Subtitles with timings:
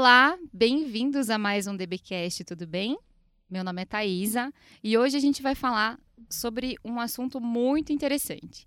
[0.00, 2.96] Olá, bem-vindos a mais um DBcast, tudo bem?
[3.50, 5.98] Meu nome é Thaisa e hoje a gente vai falar
[6.30, 8.64] sobre um assunto muito interessante.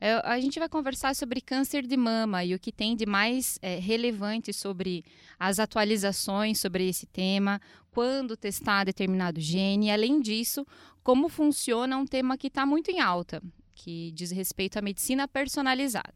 [0.00, 3.58] É, a gente vai conversar sobre câncer de mama e o que tem de mais
[3.60, 5.04] é, relevante sobre
[5.38, 7.60] as atualizações sobre esse tema,
[7.90, 10.66] quando testar determinado gene, e além disso,
[11.02, 13.42] como funciona um tema que está muito em alta,
[13.74, 16.14] que diz respeito à medicina personalizada.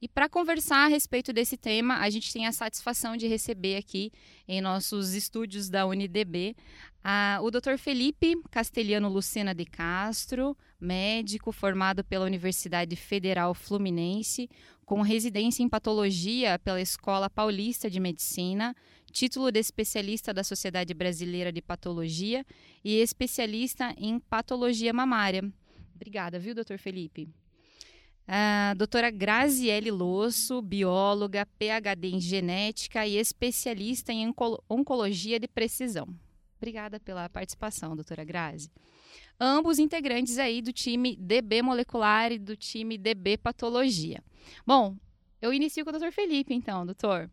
[0.00, 4.12] E para conversar a respeito desse tema, a gente tem a satisfação de receber aqui
[4.46, 6.54] em nossos estúdios da UniDB
[7.02, 7.76] a, o Dr.
[7.78, 14.48] Felipe Castelhano Lucena de Castro, médico formado pela Universidade Federal Fluminense,
[14.84, 18.76] com residência em patologia pela Escola Paulista de Medicina,
[19.10, 22.46] título de especialista da Sociedade Brasileira de Patologia
[22.84, 25.42] e especialista em patologia mamária.
[25.94, 27.28] Obrigada, viu, doutor Felipe?
[28.30, 34.30] A doutora Graziele Losso, bióloga, PhD em genética e especialista em
[34.68, 36.06] oncologia de precisão.
[36.58, 38.70] Obrigada pela participação, doutora Grazi.
[39.40, 44.22] Ambos integrantes aí do time DB Molecular e do time DB Patologia.
[44.66, 44.94] Bom,
[45.40, 47.30] eu inicio com o doutor Felipe, então, doutor.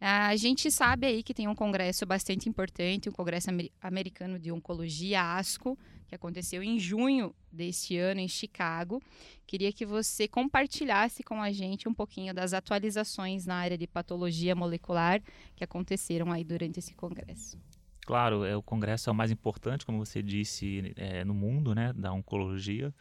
[0.00, 5.36] A gente sabe aí que tem um congresso bastante importante, o Congresso Americano de Oncologia,
[5.36, 5.78] ASCO,
[6.12, 9.02] que aconteceu em junho deste ano em Chicago.
[9.46, 14.54] Queria que você compartilhasse com a gente um pouquinho das atualizações na área de patologia
[14.54, 15.22] molecular
[15.56, 17.58] que aconteceram aí durante esse congresso.
[18.04, 21.94] Claro, é, o congresso é o mais importante, como você disse, é, no mundo, né,
[21.94, 22.94] da oncologia.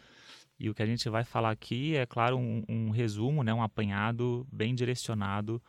[0.58, 3.64] E o que a gente vai falar aqui é, claro, um, um resumo, né, um
[3.64, 5.62] apanhado bem direcionado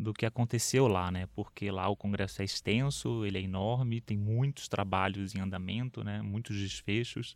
[0.00, 1.26] do que aconteceu lá, né?
[1.34, 6.22] Porque lá o congresso é extenso, ele é enorme, tem muitos trabalhos em andamento, né?
[6.22, 7.34] Muitos desfechos,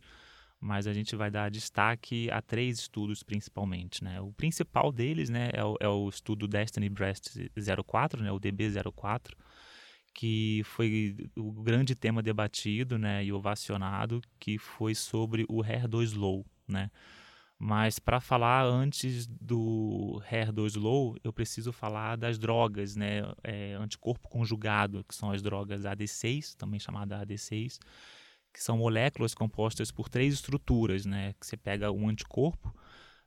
[0.59, 4.19] mas a gente vai dar destaque a três estudos principalmente, né?
[4.19, 7.27] O principal deles, né, é o, é o estudo Destiny Breast
[7.85, 8.31] 04, né?
[8.31, 9.33] O DB04,
[10.13, 13.23] que foi o grande tema debatido, né?
[13.23, 16.89] E ovacionado, que foi sobre o HER2 low, né?
[17.57, 23.21] Mas para falar antes do HER2 low, eu preciso falar das drogas, né?
[23.43, 27.79] É, anticorpo conjugado, que são as drogas AD6, também chamada AD6,
[28.53, 31.33] que são moléculas compostas por três estruturas, né?
[31.39, 32.75] Que você pega um anticorpo,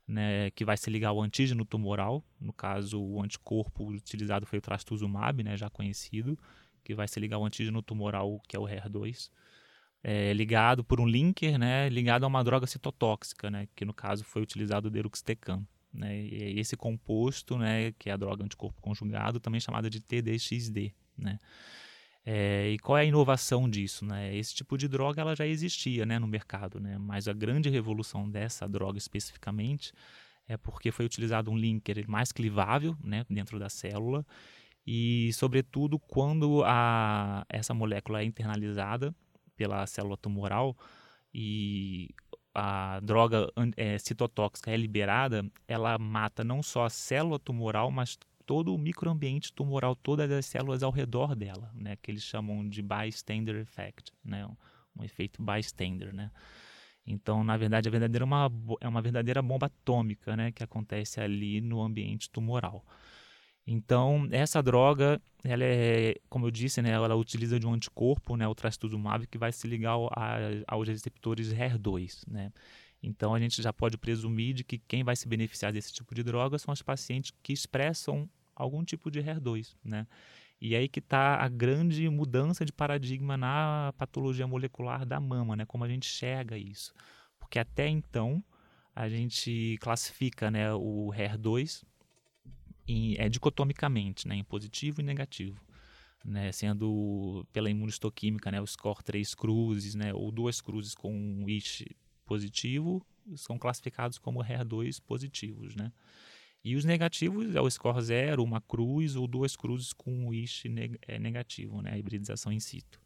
[0.07, 4.61] né, que vai se ligar ao antígeno tumoral, no caso o anticorpo utilizado foi o
[4.61, 6.37] trastuzumab, né, já conhecido,
[6.83, 9.29] que vai se ligar ao antígeno tumoral, que é o HER2
[10.03, 14.23] é, ligado por um linker, né, ligado a uma droga citotóxica, né, que no caso
[14.23, 15.65] foi utilizado o deruxtecan.
[15.91, 20.93] Né, e esse composto, né, que é a droga anticorpo conjugado, também chamada de TDXD.
[21.17, 21.39] Né.
[22.25, 24.05] É, e qual é a inovação disso?
[24.05, 24.35] Né?
[24.35, 26.97] Esse tipo de droga ela já existia né, no mercado, né?
[26.99, 29.91] mas a grande revolução dessa droga especificamente
[30.47, 34.25] é porque foi utilizado um linker mais clivável né, dentro da célula
[34.91, 39.13] e, sobretudo, quando a, essa molécula é internalizada,
[39.59, 40.73] pela célula tumoral
[41.33, 42.09] e
[42.55, 48.73] a droga é, citotóxica é liberada, ela mata não só a célula tumoral, mas todo
[48.73, 53.57] o microambiente tumoral, todas as células ao redor dela, né, que eles chamam de bystander
[53.57, 54.47] effect, né,
[54.97, 56.31] um, efeito bystander, né.
[57.05, 61.19] Então, na verdade, a verdadeira é uma, é uma verdadeira bomba atômica, né, que acontece
[61.19, 62.85] ali no ambiente tumoral.
[63.71, 68.47] Então, essa droga, ela é, como eu disse, né, ela utiliza de um anticorpo, né,
[68.47, 70.37] o trastuzumab, que vai se ligar ao, a,
[70.67, 72.51] aos receptores HER2, né.
[73.03, 76.23] Então, a gente já pode presumir de que quem vai se beneficiar desse tipo de
[76.23, 80.07] droga são os pacientes que expressam algum tipo de HER2, né.
[80.59, 85.63] E aí que está a grande mudança de paradigma na patologia molecular da mama, né,
[85.67, 86.91] como a gente enxerga isso.
[87.39, 88.43] Porque até então,
[88.95, 91.83] a gente classifica né, o HER2
[92.89, 95.61] em, é, dicotomicamente, né, em positivo e negativo.
[96.25, 101.47] Né, sendo pela imunistoquímica, né, o score 3 cruzes, né, ou duas cruzes com um
[101.47, 101.85] ISH
[102.25, 103.05] positivo,
[103.37, 105.93] são classificados como HER2 positivos, né.
[106.61, 110.65] E os negativos é o score 0, uma cruz ou duas cruzes com um ISH
[111.07, 112.99] é, negativo, né, a hibridização in situ.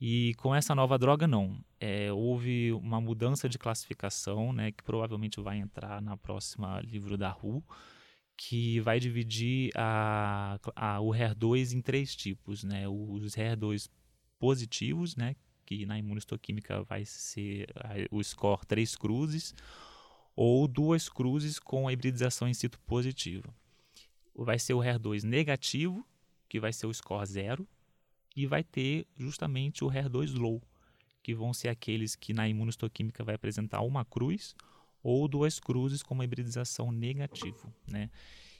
[0.00, 1.62] E com essa nova droga, não.
[1.80, 7.28] É, houve uma mudança de classificação, né, que provavelmente vai entrar na próxima livro da
[7.28, 7.62] RU,
[8.42, 12.88] que vai dividir a, a, o HER2 em três tipos, né?
[12.88, 13.90] Os HER2
[14.38, 15.36] positivos, né?
[15.66, 17.66] Que na imunistoquímica vai ser
[18.10, 19.54] o score três cruzes,
[20.34, 23.54] ou duas cruzes com a hibridização em situ positivo.
[24.34, 26.02] Vai ser o HER2 negativo,
[26.48, 27.68] que vai ser o score zero,
[28.34, 30.62] e vai ter justamente o HER2 low,
[31.22, 34.56] que vão ser aqueles que na imunistoquímica vai apresentar uma cruz
[35.02, 38.10] ou duas cruzes com uma hibridização negativo, né?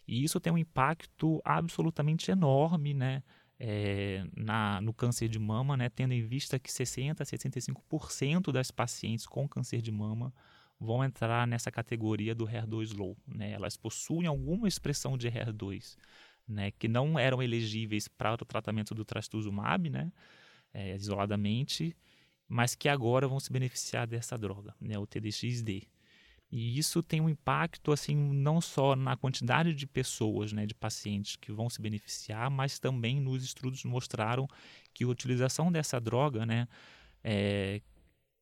[0.07, 3.23] E isso tem um impacto absolutamente enorme, né?
[3.61, 8.71] é, na, no câncer de mama, né, tendo em vista que 60 a 65% das
[8.71, 10.33] pacientes com câncer de mama
[10.81, 13.15] vão entrar nessa categoria do HER2 low.
[13.29, 13.53] Né?
[13.53, 15.99] Elas possuem alguma expressão de HER2,
[16.49, 20.11] né, que não eram elegíveis para o tratamento do trastuzumab, né,
[20.73, 21.95] é, isoladamente,
[22.49, 25.87] mas que agora vão se beneficiar dessa droga, né, o TDXD.
[26.51, 31.37] E isso tem um impacto assim não só na quantidade de pessoas, né, de pacientes
[31.37, 34.49] que vão se beneficiar, mas também nos estudos mostraram
[34.93, 36.67] que a utilização dessa droga, né,
[37.23, 37.81] é,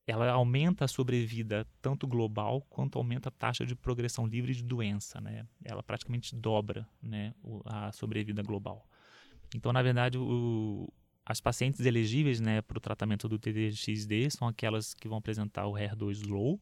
[0.06, 5.20] ela aumenta a sobrevida tanto global quanto aumenta a taxa de progressão livre de doença,
[5.20, 5.46] né?
[5.62, 7.34] Ela praticamente dobra, né,
[7.66, 8.88] a sobrevida global.
[9.54, 10.90] Então, na verdade, o,
[11.26, 15.74] as pacientes elegíveis, né, para o tratamento do TDXD são aquelas que vão apresentar o
[15.74, 16.58] HER2 low,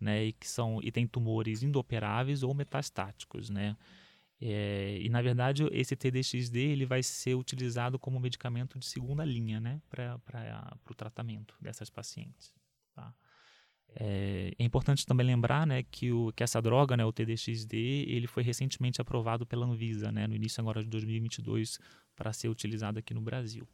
[0.00, 3.76] né, e que são e tem tumores indoperáveis ou metastáticos, né.
[4.40, 9.60] É, e na verdade esse TDXD ele vai ser utilizado como medicamento de segunda linha,
[9.60, 10.20] né, para
[10.88, 12.54] o tratamento dessas pacientes.
[12.94, 13.12] Tá?
[13.96, 17.74] É, é, importante também lembrar, né, que, o, que essa droga, né, o TDXD,
[18.06, 21.78] ele foi recentemente aprovado pela Anvisa, né, no início agora de 2022,
[22.14, 23.66] para ser utilizado aqui no Brasil.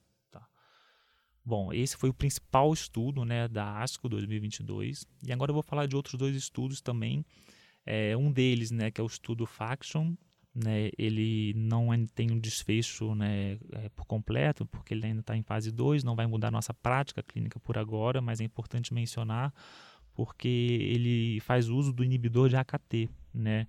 [1.45, 5.07] Bom, esse foi o principal estudo né, da ASCO 2022.
[5.27, 7.25] E agora eu vou falar de outros dois estudos também.
[7.85, 10.15] É, um deles, né, que é o estudo Faction,
[10.55, 15.43] né, ele não tem um desfecho né, é, por completo, porque ele ainda está em
[15.43, 19.53] fase 2, não vai mudar nossa prática clínica por agora, mas é importante mencionar
[20.15, 23.67] porque ele faz uso do inibidor de AKT, né?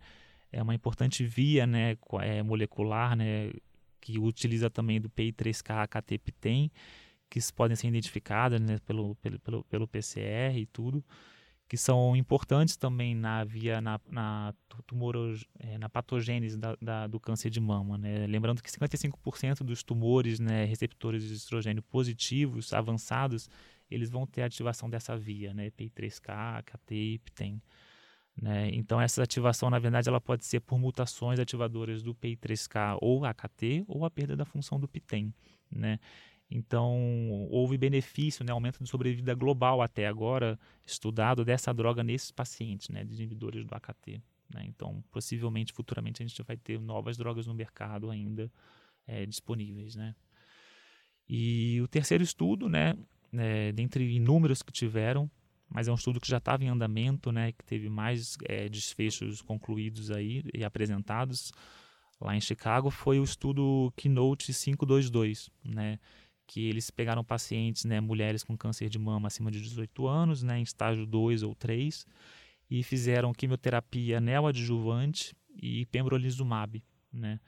[0.52, 3.52] É uma importante via né, é, molecular né,
[4.00, 6.72] que utiliza também do PI3K AKT-PTEN,
[7.36, 11.04] que podem ser identificadas né, pelo, pelo, pelo, pelo, PCR e tudo,
[11.68, 14.54] que são importantes também na via na, na
[14.88, 18.26] tumoro, é, na patogênese da, da, do câncer de mama, né?
[18.28, 23.50] Lembrando que 55% dos tumores, né, receptores de estrogênio positivos, avançados,
[23.92, 27.62] eles vão ter ativação dessa via, né, PI3K, KT PTEN.
[28.42, 28.70] Né?
[28.74, 33.84] Então essa ativação, na verdade, ela pode ser por mutações ativadoras do PI3K ou AKT
[33.88, 35.34] ou a perda da função do PTEN,
[35.72, 36.00] né?
[36.50, 42.90] Então, houve benefício, né, aumento de sobrevida global até agora estudado dessa droga nesses pacientes,
[42.90, 44.22] né, de do AKT.
[44.54, 44.66] Né?
[44.68, 48.52] Então, possivelmente, futuramente, a gente vai ter novas drogas no mercado ainda
[49.08, 49.96] é, disponíveis.
[49.96, 50.16] Né?
[51.28, 52.96] E o terceiro estudo, né,
[53.34, 55.30] é, dentre inúmeros que tiveram,
[55.68, 59.42] mas é um estudo que já estava em andamento, né, que teve mais é, desfechos
[59.42, 61.52] concluídos aí e apresentados
[62.22, 66.00] lá em Chicago, foi o estudo Keynote 522, né,
[66.48, 70.60] que eles pegaram pacientes, né, mulheres com câncer de mama acima de 18 anos, né,
[70.60, 72.06] em estágio 2 ou 3,
[72.70, 77.40] e fizeram quimioterapia neoadjuvante e pembrolizumab, né?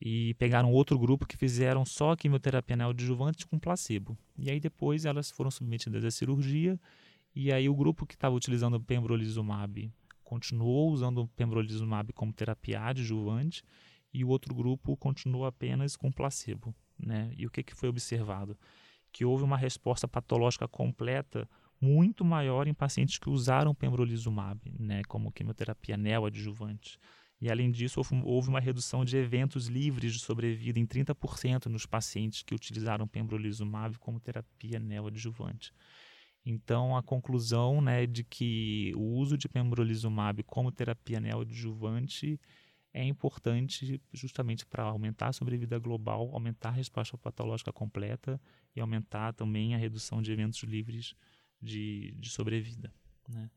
[0.00, 4.16] E pegaram outro grupo que fizeram só quimioterapia neoadjuvante com placebo.
[4.38, 6.78] E aí depois elas foram submetidas à cirurgia,
[7.34, 9.90] e aí o grupo que estava utilizando pembrolizumab
[10.22, 13.62] continuou usando pembrolizumab como terapia adjuvante,
[14.12, 16.74] e o outro grupo continuou apenas com placebo.
[16.98, 17.32] Né?
[17.36, 18.56] E o que, que foi observado?
[19.12, 21.48] Que houve uma resposta patológica completa
[21.80, 26.98] muito maior em pacientes que usaram pembrolizumab, né, como quimioterapia neoadjuvante.
[27.40, 32.42] E além disso, houve uma redução de eventos livres de sobrevida em 30% nos pacientes
[32.42, 35.70] que utilizaram pembrolizumab como terapia neoadjuvante.
[36.46, 42.40] Então, a conclusão né, de que o uso de pembrolizumab como terapia neoadjuvante
[42.96, 48.40] é importante justamente para aumentar a sobrevida global, aumentar a resposta patológica completa
[48.74, 51.14] e aumentar também a redução de eventos livres
[51.60, 52.90] de, de sobrevida.
[53.28, 53.50] Né?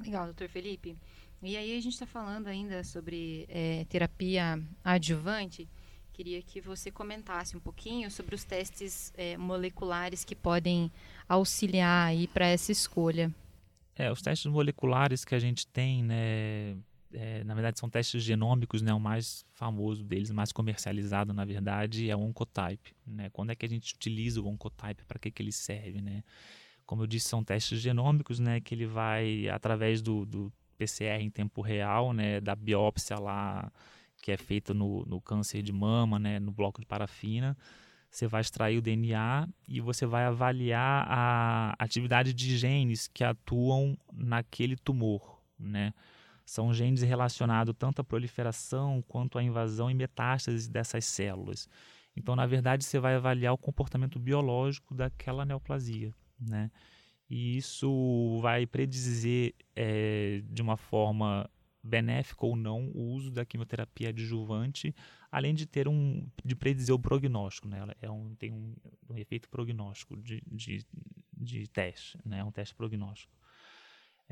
[0.00, 0.98] Legal, doutor Felipe.
[1.40, 5.68] E aí a gente está falando ainda sobre é, terapia adjuvante.
[6.12, 10.90] Queria que você comentasse um pouquinho sobre os testes é, moleculares que podem
[11.28, 13.32] auxiliar aí para essa escolha.
[13.94, 16.76] É, os testes moleculares que a gente tem, né,
[17.12, 18.92] é, na verdade, são testes genômicos, né?
[18.94, 23.30] O mais famoso deles, mais comercializado, na verdade, é o Oncotype, né?
[23.30, 25.04] Quando é que a gente utiliza o Oncotype?
[25.04, 26.22] Para que, que ele serve, né?
[26.86, 28.60] Como eu disse, são testes genômicos, né?
[28.60, 32.40] Que ele vai, através do, do PCR em tempo real, né?
[32.40, 33.72] Da biópsia lá,
[34.22, 36.38] que é feita no, no câncer de mama, né?
[36.38, 37.56] No bloco de parafina,
[38.10, 43.96] você vai extrair o DNA e você vai avaliar a atividade de genes que atuam
[44.12, 45.92] naquele tumor, né?
[46.50, 51.68] São genes relacionados tanto à proliferação quanto à invasão e metástase dessas células.
[52.16, 56.68] Então, na verdade, você vai avaliar o comportamento biológico daquela neoplasia, né?
[57.30, 61.48] E isso vai predizer é, de uma forma
[61.84, 64.92] benéfica ou não o uso da quimioterapia adjuvante
[65.30, 67.78] além de ter um de predizer o prognóstico, né?
[67.78, 68.74] Ela é um, tem um,
[69.08, 70.84] um efeito prognóstico de, de,
[71.32, 72.42] de teste, né?
[72.42, 73.32] Um teste prognóstico.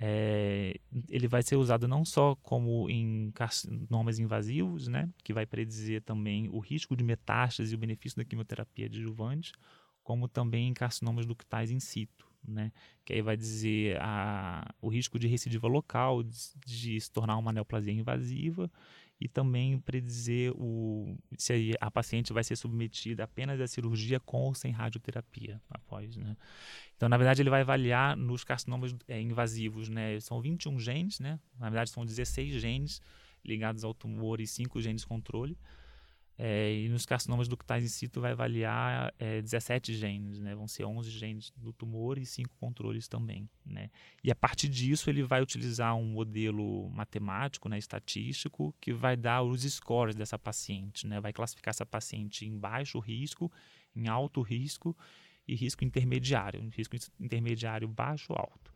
[0.00, 0.78] É,
[1.08, 6.48] ele vai ser usado não só como em carcinomas invasivos, né, que vai predizer também
[6.50, 9.52] o risco de metástase e o benefício da quimioterapia adjuvante,
[10.04, 12.70] como também em carcinomas ductais in situ, né,
[13.04, 17.52] que aí vai dizer a, o risco de recidiva local, de, de se tornar uma
[17.52, 18.70] neoplasia invasiva
[19.20, 24.54] e também predizer o, se a paciente vai ser submetida apenas à cirurgia com ou
[24.54, 26.36] sem radioterapia após, né?
[26.96, 30.20] Então, na verdade, ele vai avaliar nos carcinomas é, invasivos, né?
[30.20, 31.40] São 21 genes, né?
[31.58, 33.02] Na verdade, são 16 genes
[33.44, 35.58] ligados ao tumor e 5 genes controle.
[36.40, 40.54] É, e nos carcinomas ductais in situ vai avaliar é, 17 genes, né?
[40.54, 43.90] Vão ser 11 genes do tumor e 5 controles também, né?
[44.22, 49.42] E a partir disso ele vai utilizar um modelo matemático, né, estatístico, que vai dar
[49.42, 51.20] os scores dessa paciente, né?
[51.20, 53.50] Vai classificar essa paciente em baixo risco,
[53.96, 54.96] em alto risco
[55.46, 58.72] e risco intermediário, risco intermediário baixo alto.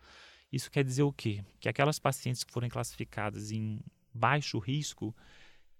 [0.53, 1.45] Isso quer dizer o quê?
[1.61, 3.81] Que aquelas pacientes que forem classificadas em
[4.13, 5.15] baixo risco,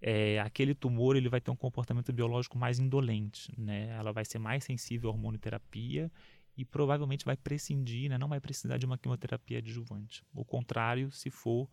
[0.05, 3.87] é, aquele tumor ele vai ter um comportamento biológico mais indolente, né?
[3.91, 6.11] Ela vai ser mais sensível à hormonoterapia
[6.57, 8.17] e provavelmente vai prescindir, né?
[8.17, 10.21] não vai precisar de uma quimioterapia adjuvante.
[10.33, 11.69] O contrário, se for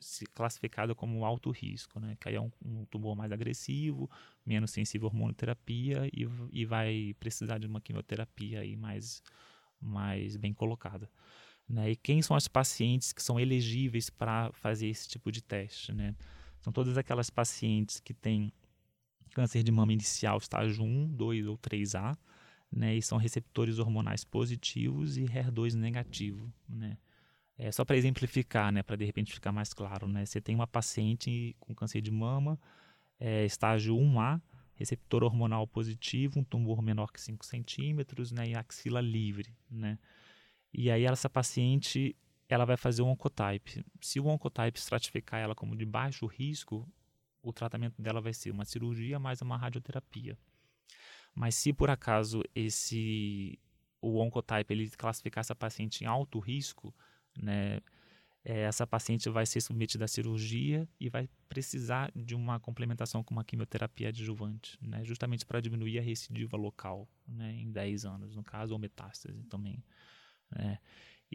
[0.00, 2.16] se classificada como alto risco, né?
[2.20, 4.08] Que aí é um, um tumor mais agressivo,
[4.46, 9.20] menos sensível à hormonoterapia e, e vai precisar de uma quimioterapia aí mais,
[9.80, 11.10] mais bem colocada.
[11.68, 11.90] Né?
[11.90, 16.14] E quem são as pacientes que são elegíveis para fazer esse tipo de teste, né?
[16.64, 18.50] São todas aquelas pacientes que têm
[19.34, 22.16] câncer de mama inicial estágio 1, 2 ou 3A,
[22.72, 26.96] né, e são receptores hormonais positivos e HER2 negativo, né.
[27.58, 30.66] É só para exemplificar, né, para de repente ficar mais claro, né, você tem uma
[30.66, 32.58] paciente com câncer de mama,
[33.20, 34.40] é, estágio 1A,
[34.74, 39.98] receptor hormonal positivo, um tumor menor que 5 centímetros, né, e axila livre, né.
[40.72, 42.16] E aí essa paciente
[42.48, 43.84] ela vai fazer um oncotype.
[44.00, 46.88] Se o oncotype estratificar ela como de baixo risco,
[47.42, 50.38] o tratamento dela vai ser uma cirurgia mais uma radioterapia.
[51.34, 53.58] Mas se por acaso esse
[54.00, 56.94] o oncotype ele classificar essa paciente em alto risco,
[57.36, 57.80] né,
[58.44, 63.32] é, essa paciente vai ser submetida à cirurgia e vai precisar de uma complementação com
[63.32, 68.44] uma quimioterapia adjuvante, né, justamente para diminuir a recidiva local, né, em 10 anos, no
[68.44, 69.82] caso, ou metástase também.
[70.50, 70.78] Né.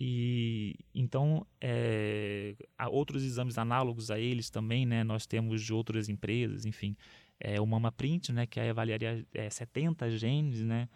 [0.02, 5.04] E então é, há outros exames análogos a eles também, né?
[5.04, 6.96] Nós temos de outras empresas, enfim,
[7.38, 8.46] é, o MamaPrint, né?
[8.46, 10.88] Que avaliaria é, 70 genes, né?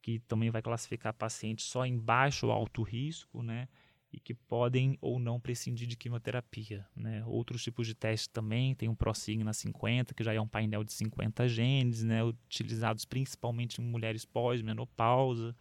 [0.00, 3.68] Que também vai classificar pacientes só em baixo ou alto risco, né?
[4.10, 7.22] E que podem ou não prescindir de quimioterapia, né?
[7.26, 10.94] Outros tipos de testes também, tem o ProSigna 50, que já é um painel de
[10.94, 12.24] 50 genes, né?
[12.24, 15.54] Utilizados principalmente em mulheres pós-menopausa,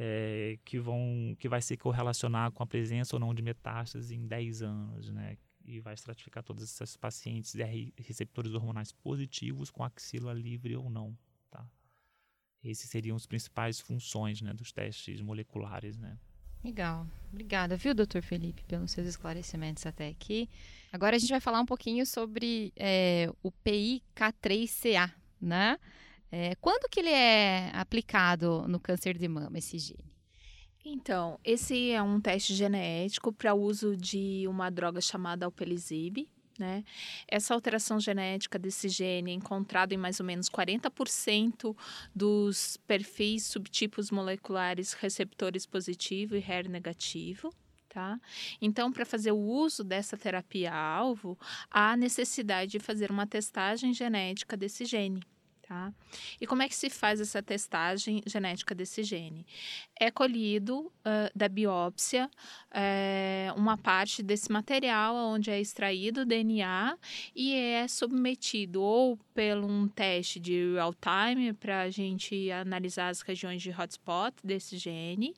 [0.00, 4.28] é, que, vão, que vai se correlacionar com a presença ou não de metástases em
[4.28, 5.36] 10 anos, né?
[5.64, 11.18] E vai estratificar todos esses pacientes R receptores hormonais positivos com axila livre ou não,
[11.50, 11.68] tá?
[12.62, 16.16] Esses seriam as principais funções, né, dos testes moleculares, né?
[16.62, 17.04] Legal.
[17.32, 20.48] Obrigada, viu, doutor Felipe, pelos seus esclarecimentos até aqui.
[20.92, 25.76] Agora a gente vai falar um pouquinho sobre é, o PIK3CA, né?
[26.30, 30.18] É, quando que ele é aplicado no câncer de mama, esse gene?
[30.84, 36.26] Então, esse é um teste genético para uso de uma droga chamada alpelizib,
[36.58, 36.82] né?
[37.28, 41.76] Essa alteração genética desse gene é encontrada em mais ou menos 40%
[42.14, 47.52] dos perfis subtipos moleculares receptores positivo e HER negativo.
[47.88, 48.20] Tá?
[48.60, 51.38] Então, para fazer o uso dessa terapia-alvo,
[51.70, 55.22] há necessidade de fazer uma testagem genética desse gene.
[55.68, 55.92] Tá?
[56.40, 59.46] E como é que se faz essa testagem genética desse gene?
[60.00, 62.30] É colhido uh, da biópsia
[62.70, 66.96] é, uma parte desse material onde é extraído o DNA
[67.36, 73.20] e é submetido ou pelo um teste de real time para a gente analisar as
[73.20, 75.34] regiões de hotspot desse gene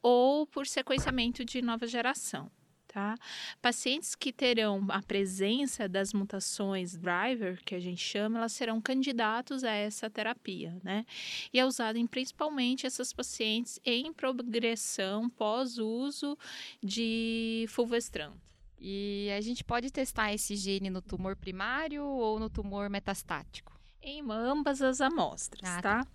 [0.00, 2.48] ou por sequenciamento de nova geração.
[2.92, 3.14] Tá?
[3.62, 9.64] Pacientes que terão a presença das mutações driver, que a gente chama, elas serão candidatos
[9.64, 11.06] a essa terapia, né?
[11.54, 16.36] E é usada em principalmente essas pacientes em progressão pós-uso
[16.82, 18.34] de fulvestrant.
[18.78, 23.72] E a gente pode testar esse gene no tumor primário ou no tumor metastático?
[24.04, 26.06] Em ambas as amostras, Ah, tá?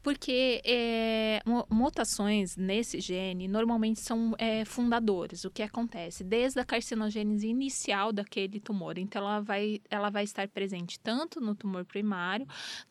[0.00, 5.44] Porque é, mu- mutações nesse gene normalmente são é, fundadoras.
[5.44, 6.22] O que acontece?
[6.22, 8.96] Desde a carcinogênese inicial daquele tumor.
[8.96, 12.46] Então, ela vai, ela vai estar presente tanto no tumor primário,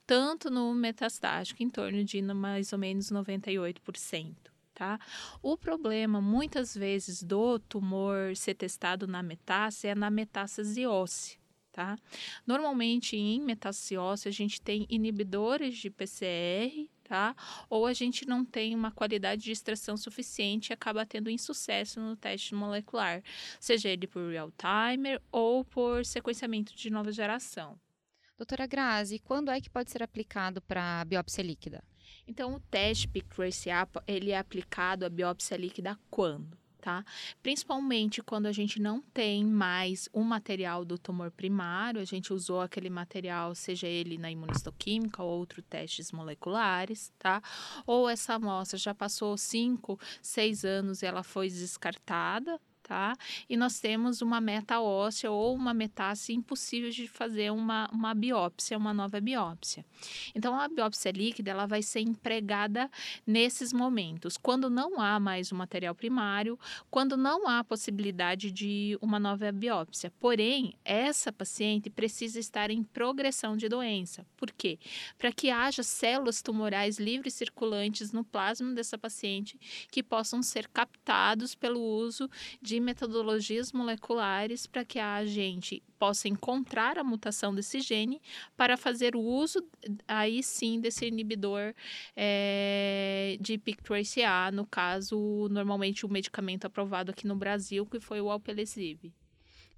[0.06, 4.36] tanto no metastático, em torno de mais ou menos 98%.
[4.74, 5.00] Tá?
[5.42, 11.41] O problema, muitas vezes, do tumor ser testado na metástase é na metástase óssea.
[11.72, 11.98] Tá?
[12.46, 13.42] Normalmente, em
[13.98, 17.34] óssea, a gente tem inibidores de PCR, tá?
[17.70, 22.18] Ou a gente não tem uma qualidade de extração suficiente e acaba tendo insucesso no
[22.18, 23.24] teste molecular,
[23.58, 27.80] seja ele por real-timer ou por sequenciamento de nova geração.
[28.38, 31.84] Doutora Grazi, quando é que pode ser aplicado para biópsia líquida?
[32.28, 36.61] Então, o teste PIC-TRACE-A, ele é aplicado à biópsia líquida quando?
[36.82, 37.06] Tá?
[37.44, 42.60] Principalmente quando a gente não tem mais o material do tumor primário, a gente usou
[42.60, 47.40] aquele material, seja ele na imunistoquímica ou outros testes moleculares, tá?
[47.86, 52.60] Ou essa amostra já passou 5, 6 anos e ela foi descartada,
[52.92, 53.16] tá?
[53.48, 58.78] E nós temos uma meta óssea ou uma metástase impossível de fazer uma, uma biópsia,
[58.78, 59.86] uma nova biópsia.
[60.36, 62.92] Então, a biópsia líquida ela vai ser empregada
[63.26, 69.18] nesses momentos, quando não há mais o material primário, quando não há possibilidade de uma
[69.18, 70.12] nova biópsia.
[70.20, 74.26] Porém, essa paciente precisa estar em progressão de doença.
[74.36, 74.78] Por quê?
[75.18, 79.58] Para que haja células tumorais livres circulantes no plasma dessa paciente
[79.90, 82.30] que possam ser captados pelo uso
[82.62, 88.22] de metodologias moleculares para que a gente possa encontrar a mutação desse gene
[88.58, 89.64] para fazer o uso
[90.08, 91.74] aí sim desse inibidor
[92.16, 98.30] é, de PIK3CA, no caso, normalmente o medicamento aprovado aqui no Brasil, que foi o
[98.30, 99.14] Alpelizib.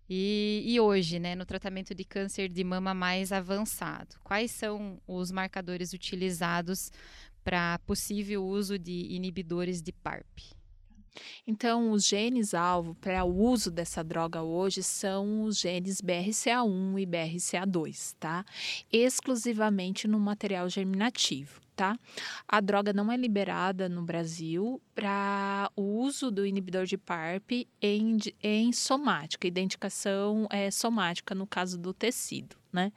[0.10, 5.32] E, e hoje, né, no tratamento de câncer de mama mais avançado, quais são os
[5.32, 6.92] marcadores utilizados
[7.44, 10.54] para possível uso de inibidores de PARP?
[11.46, 18.16] Então, os genes-alvo para o uso dessa droga hoje são os genes BRCA1 e BRCA2,
[18.20, 18.46] tá?
[18.92, 21.98] Exclusivamente no material germinativo, tá?
[22.48, 28.18] A droga não é liberada no Brasil para o uso do inibidor de PARP em,
[28.42, 32.63] em somática, identificação é, somática no caso do tecido.
[32.74, 32.92] Né?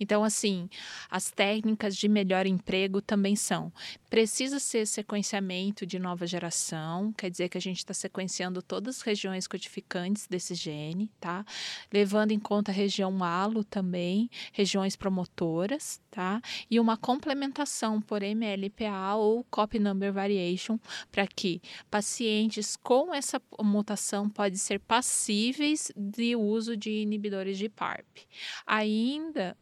[0.00, 0.66] Então, assim,
[1.10, 3.70] as técnicas de melhor emprego também são:
[4.08, 9.02] precisa ser sequenciamento de nova geração, quer dizer que a gente está sequenciando todas as
[9.02, 11.44] regiões codificantes desse gene, tá?
[11.92, 16.40] Levando em conta a região halo também, regiões promotoras, tá?
[16.70, 20.78] E uma complementação por MLPA ou copy number variation
[21.12, 28.20] para que pacientes com essa mutação podem ser passíveis de uso de inibidores de PARP.
[28.66, 29.56] Aí ainda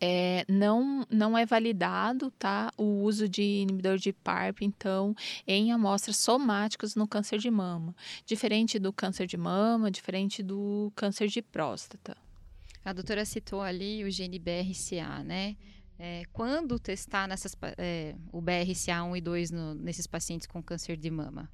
[0.00, 5.14] é, não, não é validado tá, o uso de inibidor de PARP, então,
[5.46, 7.94] em amostras somáticas no câncer de mama.
[8.24, 12.16] Diferente do câncer de mama, diferente do câncer de próstata.
[12.84, 15.56] A doutora citou ali o gene BRCA, né?
[15.98, 21.10] É, quando testar nessas, é, o BRCA1 e 2 no, nesses pacientes com câncer de
[21.10, 21.50] mama?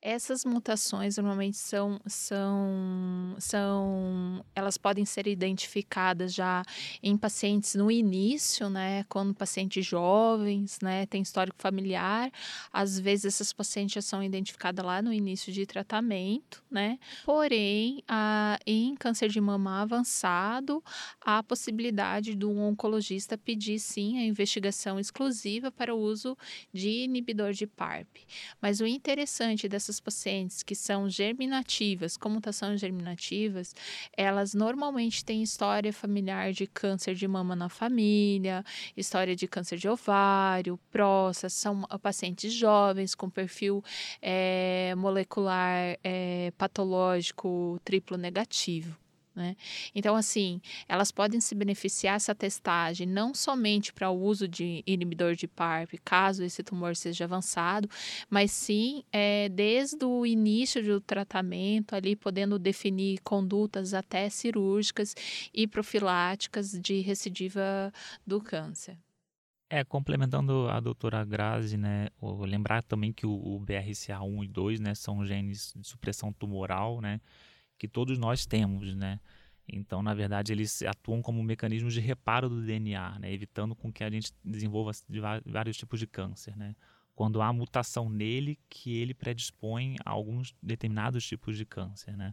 [0.00, 6.62] Essas mutações normalmente são, são, são, elas podem ser identificadas já
[7.02, 12.30] em pacientes no início, né, quando pacientes jovens, né, tem histórico familiar,
[12.72, 18.58] às vezes essas pacientes já são identificadas lá no início de tratamento, né, porém, a,
[18.66, 20.82] em câncer de mama avançado,
[21.20, 26.36] há a possibilidade do oncologista pedir sim a investigação exclusiva para o uso
[26.72, 28.08] de inibidor de PARP.
[28.60, 33.74] Mas o interessante dessas pacientes que são germinativas, com mutações germinativas,
[34.16, 38.64] elas normalmente têm história familiar de câncer de mama na família,
[38.96, 43.82] história de câncer de ovário, próstata, são pacientes jovens com perfil
[44.20, 49.05] é, molecular é, patológico triplo negativo.
[49.36, 49.54] Né?
[49.94, 55.34] Então, assim, elas podem se beneficiar dessa testagem não somente para o uso de inibidor
[55.34, 57.86] de PARP, caso esse tumor seja avançado,
[58.30, 65.14] mas sim é, desde o início do tratamento, ali podendo definir condutas até cirúrgicas
[65.52, 67.92] e profiláticas de recidiva
[68.26, 68.96] do câncer.
[69.68, 74.94] É, complementando a doutora Grazi, né, lembrar também que o, o BRCA1 e 2, né,
[74.94, 77.20] são genes de supressão tumoral, né,
[77.78, 79.20] que todos nós temos, né?
[79.68, 83.32] Então, na verdade, eles atuam como mecanismos de reparo do DNA, né?
[83.32, 84.92] evitando com que a gente desenvolva
[85.44, 86.76] vários tipos de câncer, né?
[87.16, 92.32] Quando há mutação nele que ele predispõe a alguns determinados tipos de câncer, né?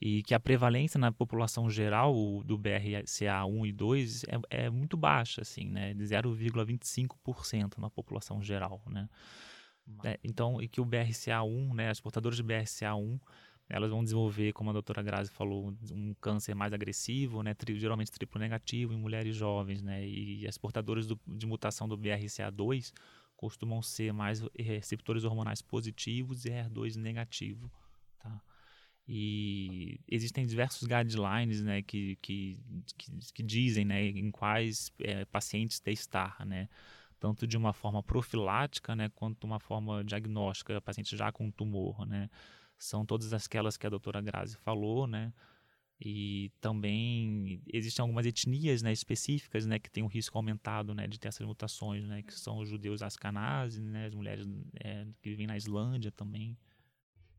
[0.00, 2.14] e que a prevalência na população geral
[2.44, 8.80] do BRCA1 e 2 é, é muito baixa, assim, né, de 0,25% na população geral,
[8.86, 9.08] né.
[10.04, 13.18] É, então, e que o BRCA1, né, as portadoras de BRCA1,
[13.68, 18.10] elas vão desenvolver, como a doutora Grazi falou, um câncer mais agressivo, né, tri, geralmente
[18.10, 22.92] triplo negativo em mulheres jovens, né, e as portadoras do, de mutação do BRCA2
[23.36, 27.70] costumam ser mais receptores hormonais positivos e HER2 negativo,
[28.18, 28.42] tá?
[29.10, 32.58] E existem diversos guidelines né, que, que,
[32.96, 36.68] que, que dizem né, em quais é, pacientes testar, né?
[37.18, 42.06] Tanto de uma forma profilática né, quanto uma forma diagnóstica, paciente já com tumor.
[42.06, 42.28] Né?
[42.78, 45.32] São todas aquelas que a doutora Grazi falou, né?
[46.00, 51.18] E também existem algumas etnias né, específicas né, que têm um risco aumentado né, de
[51.18, 54.46] ter essas mutações, né, que são os judeus ascanazes, né, as mulheres
[54.78, 56.56] é, que vivem na Islândia também.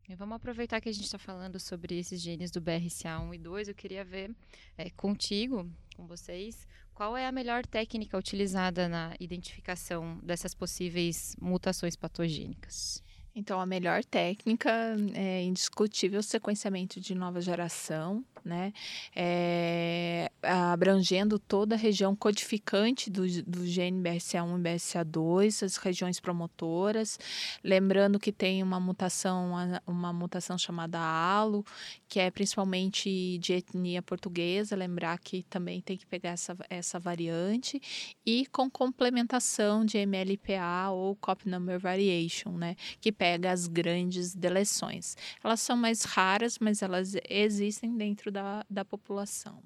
[0.06, 3.68] E vamos aproveitar que a gente está falando sobre esses genes do BRCA1 e 2.
[3.68, 4.34] Eu queria ver
[4.76, 11.96] é, contigo, com vocês, qual é a melhor técnica utilizada na identificação dessas possíveis mutações
[11.96, 13.02] patogênicas?
[13.34, 14.70] Então, a melhor técnica
[15.14, 18.72] é indiscutível sequenciamento de nova geração, né?
[19.14, 27.18] É, abrangendo toda a região codificante do, do gene BRCA1 e BRCA2, as regiões promotoras.
[27.62, 29.52] Lembrando que tem uma mutação,
[29.86, 31.64] uma mutação chamada ALO,
[32.08, 37.80] que é principalmente de etnia portuguesa, lembrar que também tem que pegar essa, essa variante,
[38.24, 42.76] e com complementação de MLPA ou Copy Number Variation, né?
[43.00, 45.16] Que pega as grandes deleções.
[45.42, 49.62] Elas são mais raras, mas elas existem dentro dentro da, da população.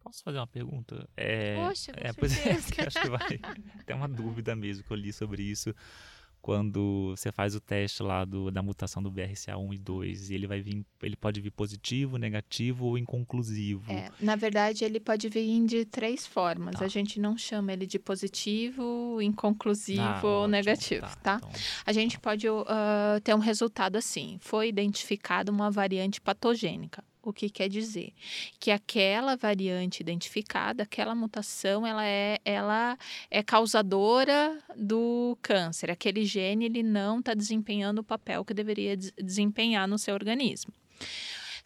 [0.00, 1.08] Posso fazer uma pergunta?
[1.16, 2.52] É, Poxa, é, pois é,
[2.86, 3.38] acho que vai.
[3.84, 5.74] Tem uma dúvida mesmo que eu li sobre isso.
[6.40, 10.60] Quando você faz o teste lá do, da mutação do BRCA1 e 2, ele vai
[10.62, 13.90] vir, ele pode vir positivo, negativo ou inconclusivo.
[13.90, 16.76] É, na verdade, ele pode vir de três formas.
[16.76, 16.84] Tá.
[16.84, 21.16] A gente não chama ele de positivo, inconclusivo ah, ou ótimo, negativo, tá?
[21.16, 21.36] tá?
[21.38, 21.50] Então...
[21.84, 22.64] A gente pode uh,
[23.22, 27.02] ter um resultado assim: foi identificada uma variante patogênica.
[27.22, 28.12] O que quer dizer?
[28.58, 32.96] Que aquela variante identificada, aquela mutação, ela é, ela
[33.30, 35.90] é causadora do câncer.
[35.90, 40.72] Aquele gene ele não está desempenhando o papel que deveria desempenhar no seu organismo.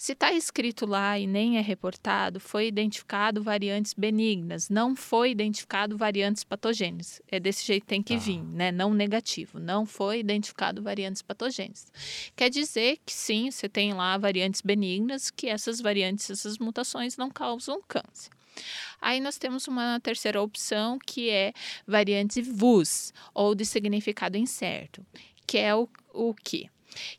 [0.03, 5.97] Se está escrito lá e nem é reportado, foi identificado variantes benignas, não foi identificado
[5.97, 7.23] variantes patogênicas.
[7.29, 8.19] É desse jeito que tem que ah.
[8.19, 8.73] vir, né?
[8.73, 9.61] Não negativo.
[9.61, 11.87] Não foi identificado variantes patogênicas.
[12.35, 17.31] Quer dizer que sim, você tem lá variantes benignas, que essas variantes, essas mutações não
[17.31, 18.33] causam câncer.
[19.01, 21.53] Aí nós temos uma terceira opção que é
[21.87, 25.07] variantes VUS, ou de significado incerto,
[25.47, 26.69] que é o, o que?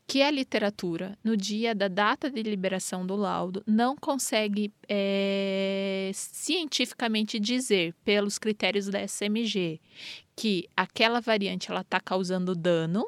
[0.06, 7.38] Que a literatura, no dia da data de liberação do laudo, não consegue é, cientificamente
[7.38, 9.80] dizer, pelos critérios da SMG,
[10.36, 13.06] que aquela variante está causando dano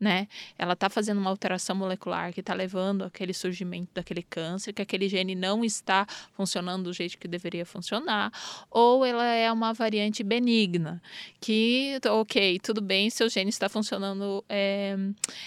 [0.00, 0.28] né?
[0.56, 5.08] Ela está fazendo uma alteração molecular que está levando aquele surgimento daquele câncer, que aquele
[5.08, 8.32] gene não está funcionando do jeito que deveria funcionar,
[8.70, 11.02] ou ela é uma variante benigna,
[11.40, 14.96] que, ok, tudo bem, seu gene está funcionando, é,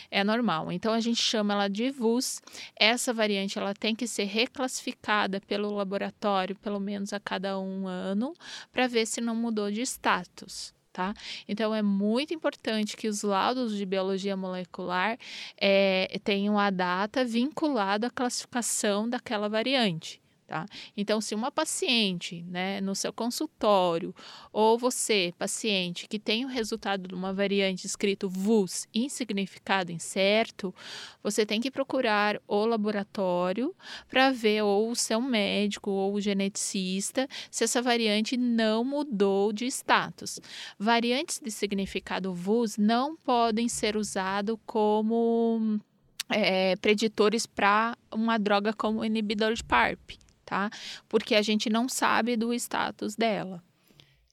[0.09, 0.71] é normal.
[0.71, 2.41] Então, a gente chama ela de VUS.
[2.75, 8.33] Essa variante, ela tem que ser reclassificada pelo laboratório, pelo menos a cada um ano,
[8.71, 11.13] para ver se não mudou de status tá?
[11.47, 15.17] Então é muito importante que os laudos de biologia molecular
[15.57, 20.21] é, tenham a data vinculada à classificação daquela variante.
[20.51, 20.65] Tá?
[20.97, 24.13] Então, se uma paciente, né, no seu consultório,
[24.51, 30.75] ou você, paciente, que tem o resultado de uma variante escrito VUS, insignificado, incerto,
[31.23, 33.73] você tem que procurar o laboratório
[34.09, 39.67] para ver, ou o seu médico, ou o geneticista, se essa variante não mudou de
[39.67, 40.37] status.
[40.77, 45.79] Variantes de significado VUS não podem ser usados como
[46.27, 50.19] é, preditores para uma droga como inibidor de PARP
[50.51, 50.69] tá?
[51.07, 53.63] Porque a gente não sabe do status dela.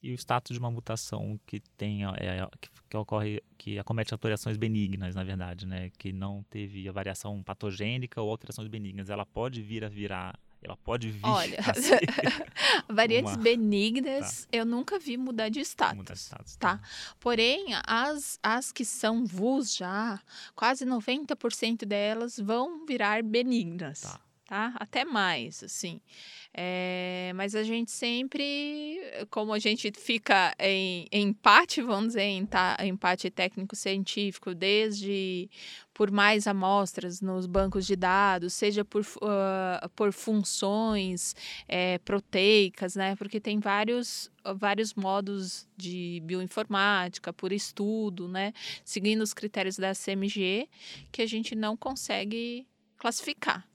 [0.03, 4.57] E o status de uma mutação que tem é, que, que, ocorre que acomete alterações
[4.57, 9.63] benignas, na verdade, né, que não teve a variação patogênica ou alterações benignas, ela pode
[9.63, 11.25] vir a virar ela pode vir.
[11.25, 11.59] Olha,
[12.91, 13.43] variantes uma...
[13.43, 14.59] benignas tá.
[14.59, 15.97] eu nunca vi mudar de status.
[15.97, 16.79] Mudar de status tá?
[16.79, 16.89] tá?
[17.21, 20.21] Porém, as, as que são VUS já,
[20.57, 24.01] quase 90% delas vão virar benignas.
[24.01, 24.21] Tá.
[24.49, 24.73] Tá?
[24.77, 26.01] Até mais, assim.
[26.55, 28.99] É, mas a gente sempre,
[29.31, 32.49] como a gente fica em, em empate, vamos dizer, em
[32.89, 35.51] empate técnico-científico, desde
[35.93, 41.37] por mais amostras nos bancos de dados, seja por, uh, por funções
[41.69, 43.17] é, proteicas, né?
[43.17, 48.55] Porque tem vários, vários modos de bioinformática, por estudo, né?
[48.83, 50.69] Seguindo os critérios da CMG,
[51.13, 53.69] que a gente não consegue classificar.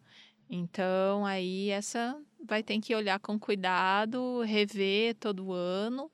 [0.56, 6.12] Então, aí essa vai ter que olhar com cuidado, rever todo ano.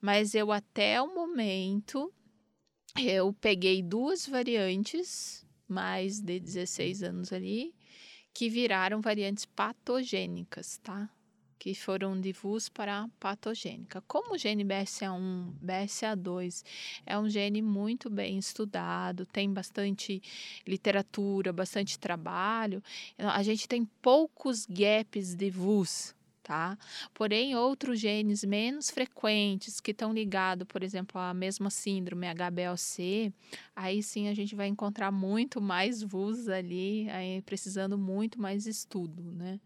[0.00, 2.12] Mas eu até o momento
[2.98, 7.72] eu peguei duas variantes, mais de 16 anos ali,
[8.34, 11.08] que viraram variantes patogênicas, tá?
[11.60, 14.02] Que foram de VUS para patogênica.
[14.08, 16.64] Como o gene BRCA1, BRCA2
[17.04, 20.22] é um gene muito bem estudado, tem bastante
[20.66, 22.82] literatura, bastante trabalho,
[23.18, 26.78] a gente tem poucos gaps de VUS, tá?
[27.12, 33.30] Porém, outros genes menos frequentes que estão ligados, por exemplo, à mesma síndrome HBLC,
[33.76, 37.06] aí sim a gente vai encontrar muito mais VUS ali,
[37.44, 39.60] precisando muito mais estudo, né?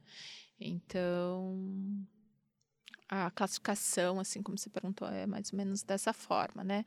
[0.58, 2.06] Então,
[3.08, 6.84] a classificação, assim como você perguntou, é mais ou menos dessa forma, né?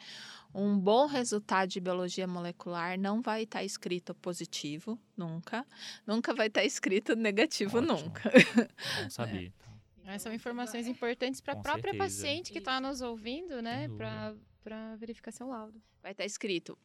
[0.54, 5.66] Um bom resultado de biologia molecular não vai estar escrito positivo, nunca.
[6.06, 7.94] Nunca vai estar escrito negativo, Ótimo.
[7.94, 8.32] nunca.
[9.04, 9.54] Bom saber.
[10.06, 10.18] É.
[10.20, 12.04] São informações importantes para a própria certeza.
[12.04, 13.90] paciente que está nos ouvindo, né?
[13.90, 15.82] Para verificar seu laudo.
[16.02, 16.78] Vai estar escrito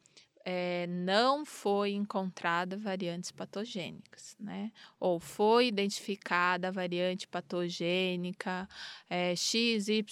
[0.44, 4.72] é, não foi encontrada variantes patogênicas, né?
[4.98, 8.68] Ou foi identificada a variante patogênica
[9.08, 10.06] é, XYZ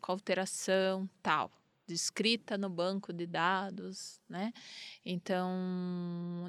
[0.00, 1.50] com alteração tal,
[1.86, 4.52] descrita no banco de dados, né?
[5.04, 5.48] Então,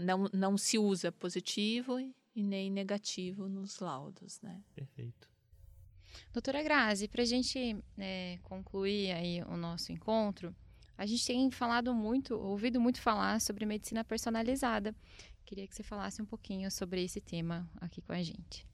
[0.02, 4.62] não, não se usa positivo e nem negativo nos laudos, né?
[4.74, 5.30] Perfeito.
[6.34, 10.56] Doutora Grazi, para a gente é, concluir aí o nosso encontro,
[10.98, 14.96] a gente tem falado muito, ouvido muito falar sobre medicina personalizada.
[15.46, 18.66] Queria que você falasse um pouquinho sobre esse tema aqui com a gente.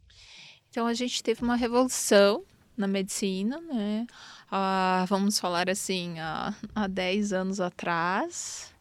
[0.69, 2.45] Então, a gente teve uma revolução
[2.77, 4.07] na medicina, né?
[4.49, 8.73] Ah, vamos falar assim, há, há 10 anos atrás,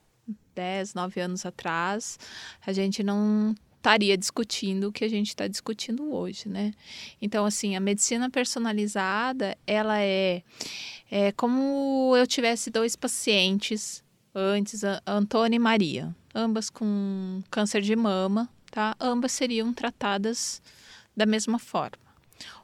[0.54, 2.18] 10, 9 anos atrás,
[2.64, 6.72] a gente não estaria discutindo o que a gente está discutindo hoje, né?
[7.20, 10.42] Então, assim, a medicina personalizada, ela é,
[11.10, 18.48] é como eu tivesse dois pacientes antes, Antônia e Maria, ambas com câncer de mama,
[18.70, 18.94] tá?
[19.00, 20.62] Ambas seriam tratadas
[21.16, 22.09] da mesma forma.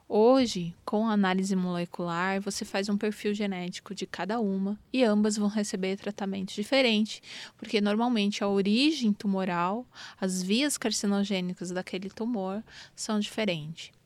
[0.09, 5.49] Hoje, com análise molecular, você faz um perfil genético de cada uma e ambas vão
[5.49, 7.21] receber tratamento diferente,
[7.57, 9.85] porque normalmente a origem tumoral,
[10.19, 12.63] as vias carcinogênicas daquele tumor
[12.95, 13.96] são diferentes.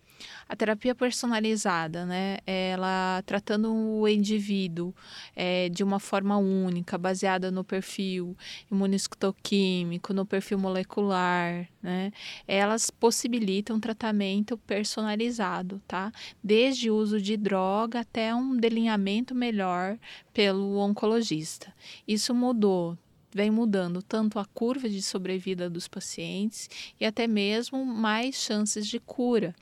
[0.47, 4.93] A terapia personalizada, né, ela tratando o indivíduo
[5.35, 8.35] é, de uma forma única, baseada no perfil
[8.69, 12.11] imunistoquímico, no perfil molecular, né,
[12.47, 16.11] elas possibilitam tratamento personalizado, tá?
[16.43, 19.97] Desde o uso de droga até um delineamento melhor
[20.33, 21.73] pelo oncologista.
[22.07, 22.97] Isso mudou
[23.33, 28.99] vem mudando tanto a curva de sobrevida dos pacientes e até mesmo mais chances de
[28.99, 29.55] cura.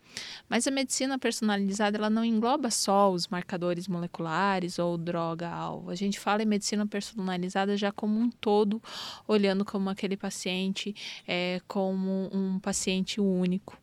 [0.48, 5.90] Mas a medicina personalizada ela não engloba só os marcadores moleculares ou droga-alvo.
[5.92, 8.82] A gente fala em medicina personalizada já como um todo,
[9.28, 10.96] olhando como aquele paciente
[11.28, 13.78] é, como um paciente único.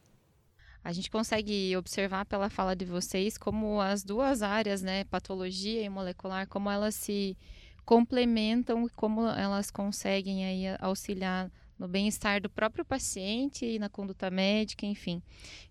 [0.86, 5.88] A gente consegue observar pela fala de vocês como as duas áreas, né, patologia e
[5.88, 7.36] molecular, como elas se
[7.86, 14.84] complementam como elas conseguem aí auxiliar no bem-estar do próprio paciente e na conduta médica,
[14.84, 15.22] enfim.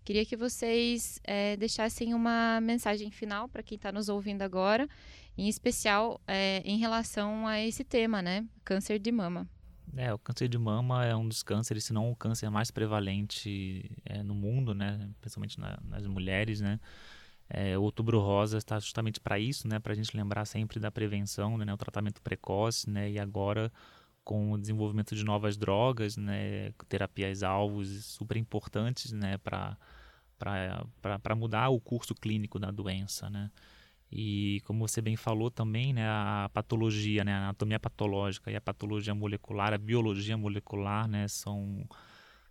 [0.04, 4.88] Queria que vocês é, deixassem uma mensagem final para quem está nos ouvindo agora,
[5.38, 8.46] em especial é, em relação a esse tema, né?
[8.64, 9.50] Câncer de mama.
[9.98, 13.92] É, o câncer de mama é um dos cânceres, se não o câncer mais prevalente
[14.06, 15.10] é, no mundo, né?
[15.20, 16.80] Principalmente na, nas mulheres, né?
[17.50, 21.58] É, Outubro Rosa está justamente para isso, né, para a gente lembrar sempre da prevenção,
[21.58, 23.72] né, o tratamento precoce, né, e agora
[24.24, 29.78] com o desenvolvimento de novas drogas, né, terapias alvos super importantes, né, para
[30.38, 33.50] para mudar o curso clínico da doença, né.
[34.12, 38.62] E como você bem falou também, né, a patologia, né, a anatomia patológica e a
[38.62, 41.88] patologia molecular, a biologia molecular, né, são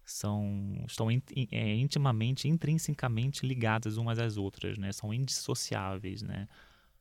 [0.04, 4.92] são estão é, intimamente, intrinsecamente ligadas umas às outras, né?
[4.92, 6.48] São indissociáveis, né?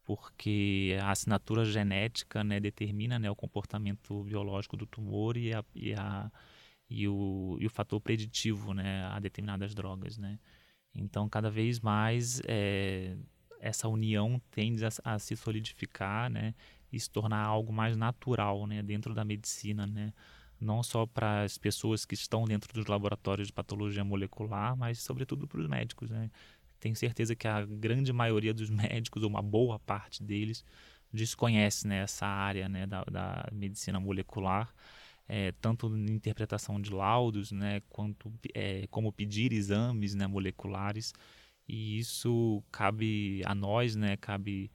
[0.06, 5.94] Porque a assinatura genética, né, determina, né, o comportamento biológico do tumor e a, e
[5.94, 6.30] a
[6.90, 10.18] e o, e o fator preditivo né, a determinadas drogas.
[10.18, 10.40] Né?
[10.94, 13.16] Então, cada vez mais é,
[13.60, 16.54] essa união tende a, a, se solidificar né,
[16.92, 19.88] e se tornar algo mais natural né, dentro da medicina.
[19.88, 20.14] Né?
[20.64, 25.48] Não só para as pessoas que estão dentro dos laboratórios de patologia molecular, mas sobretudo
[25.48, 26.10] para os médicos.
[26.10, 26.30] Né?
[26.80, 30.64] Tenho certeza que a grande maioria dos médicos, ou uma boa parte deles,
[31.12, 34.74] desconhece né, essa área né, da, da medicina molecular
[35.28, 41.14] é, tanto na interpretação de laudos, né, quanto é, como pedir exames né, moleculares,
[41.68, 44.70] e isso cabe a nós, né, cabe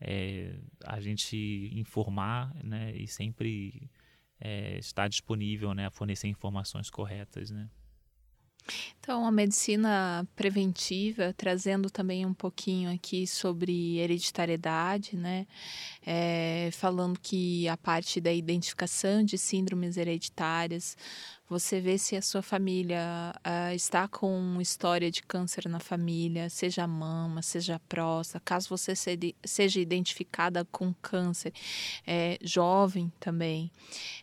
[0.00, 3.90] é, a gente informar né, e sempre
[4.44, 7.50] é, estar disponível né, a fornecer informações corretas.
[7.50, 7.68] Né.
[8.98, 15.46] Então, a medicina preventiva, trazendo também um pouquinho aqui sobre hereditariedade, né?
[16.04, 20.96] É, falando que a parte da identificação de síndromes hereditárias,
[21.52, 26.86] você vê se a sua família uh, está com história de câncer na família, seja
[26.86, 28.94] mama, seja próstata, caso você
[29.44, 31.52] seja identificada com câncer,
[32.06, 33.70] é, jovem também.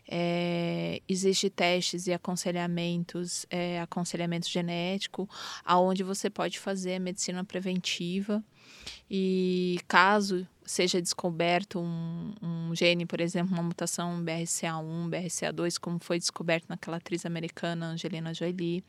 [0.08, 5.30] É, Existem testes e aconselhamentos, é, aconselhamento genético,
[5.64, 8.42] aonde você pode fazer a medicina preventiva
[9.08, 16.16] e caso seja descoberto um, um, gene, por exemplo, uma mutação BRCA1, BRCA2, como foi
[16.16, 18.84] descoberto naquela atriz americana Angelina Jolie,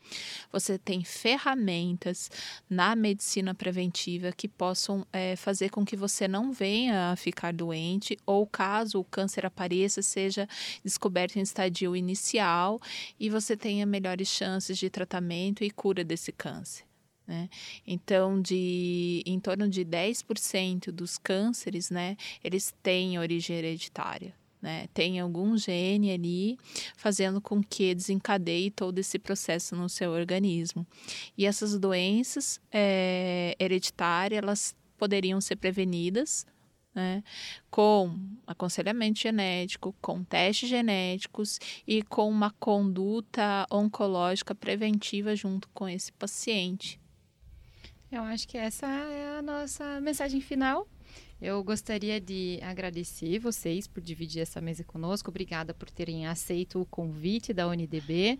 [0.52, 2.30] você tem ferramentas
[2.70, 8.16] na medicina preventiva que possam é, fazer com que você não venha a ficar doente
[8.24, 10.48] ou caso o câncer apareça, seja
[10.84, 12.80] descoberto em estadio inicial
[13.18, 16.91] e você tenha melhores chances de tratamento e cura desse câncer.
[17.26, 17.48] Né?
[17.86, 24.34] Então, de em torno de 10% dos cânceres, né, eles têm origem hereditária.
[24.60, 24.86] Né?
[24.94, 26.56] Tem algum gene ali
[26.96, 30.86] fazendo com que desencadeie todo esse processo no seu organismo.
[31.36, 36.46] E essas doenças é, hereditárias, elas poderiam ser prevenidas
[36.94, 37.24] né,
[37.70, 46.12] com aconselhamento genético, com testes genéticos e com uma conduta oncológica preventiva junto com esse
[46.12, 47.01] paciente.
[48.12, 50.86] Eu acho que essa é a nossa mensagem final.
[51.40, 55.30] Eu gostaria de agradecer vocês por dividir essa mesa conosco.
[55.30, 58.38] Obrigada por terem aceito o convite da UNDB.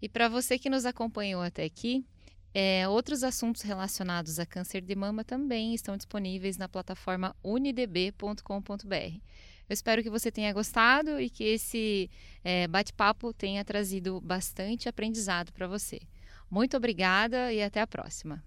[0.00, 2.06] E para você que nos acompanhou até aqui,
[2.54, 8.94] é, outros assuntos relacionados a câncer de mama também estão disponíveis na plataforma unidb.com.br.
[9.68, 12.08] Eu espero que você tenha gostado e que esse
[12.44, 16.00] é, bate-papo tenha trazido bastante aprendizado para você.
[16.48, 18.40] Muito obrigada e até a próxima.